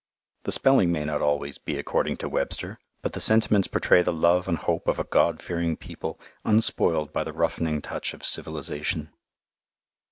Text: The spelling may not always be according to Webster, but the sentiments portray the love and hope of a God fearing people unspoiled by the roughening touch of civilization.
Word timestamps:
The 0.45 0.51
spelling 0.51 0.91
may 0.91 1.05
not 1.05 1.21
always 1.21 1.59
be 1.59 1.77
according 1.77 2.17
to 2.17 2.27
Webster, 2.27 2.79
but 3.03 3.13
the 3.13 3.21
sentiments 3.21 3.67
portray 3.67 4.01
the 4.01 4.11
love 4.11 4.47
and 4.47 4.57
hope 4.57 4.87
of 4.87 4.97
a 4.97 5.03
God 5.03 5.39
fearing 5.43 5.77
people 5.77 6.19
unspoiled 6.43 7.13
by 7.13 7.23
the 7.23 7.33
roughening 7.33 7.83
touch 7.83 8.15
of 8.15 8.25
civilization. 8.25 9.11